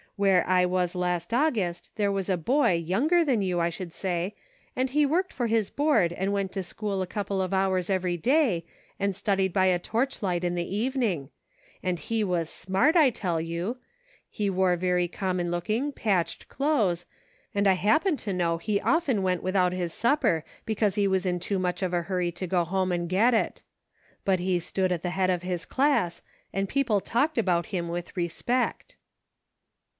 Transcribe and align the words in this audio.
Where 0.15 0.45
I 0.47 0.65
was 0.67 0.93
last 0.93 1.33
August, 1.33 1.89
there 1.95 2.11
was 2.11 2.29
a 2.29 2.37
boy, 2.37 2.73
younger 2.73 3.23
than 3.25 3.41
you, 3.41 3.59
I 3.59 3.69
should 3.69 3.91
say, 3.93 4.35
and 4.75 4.87
he 4.89 5.03
worked 5.05 5.33
for 5.33 5.47
his 5.47 5.71
board 5.71 6.11
and 6.13 6.31
went 6.33 6.51
to 6.53 6.61
school 6.61 7.01
a 7.01 7.07
couple 7.07 7.41
of 7.41 7.53
hours 7.55 7.89
every 7.89 8.17
day, 8.17 8.65
and 8.99 9.15
studied 9.15 9.51
by 9.53 9.65
a 9.67 9.79
torch 9.79 10.21
light 10.21 10.43
in 10.43 10.53
the 10.53 10.75
evening; 10.75 11.29
and 11.83 11.97
he 11.97 12.23
was 12.23 12.49
smart, 12.51 12.95
I 12.95 13.09
tell 13.09 13.39
you; 13.41 13.77
he 14.29 14.47
wore 14.49 14.75
very 14.75 15.07
common 15.07 15.49
looking, 15.49 15.91
patched 15.91 16.47
clothes, 16.49 17.05
and 17.53 17.67
I 17.67 17.73
happen 17.73 18.15
to 18.17 18.33
know 18.33 18.57
he 18.57 18.79
often 18.81 19.23
went 19.23 19.41
with 19.41 19.55
out 19.55 19.73
his 19.73 19.93
supper 19.93 20.43
because 20.65 20.95
he 20.95 21.07
was 21.07 21.25
in 21.27 21.39
too 21.39 21.57
much 21.57 21.81
of 21.81 21.95
a 21.95 22.03
hurry 22.03 22.31
to 22.33 22.47
go 22.47 22.63
home 22.63 22.91
and 22.91 23.09
get 23.09 23.33
it; 23.35 23.63
but 24.23 24.39
he 24.39 24.57
stood 24.59 24.91
at 24.91 25.01
the 25.01 25.11
head 25.11 25.29
of 25.31 25.41
the 25.41 25.65
class, 25.67 26.21
and 26.53 26.69
people 26.69 27.01
talked 27.01 27.37
about 27.39 27.67
him 27.67 27.87
with 27.87 28.15
respect." 28.17 28.97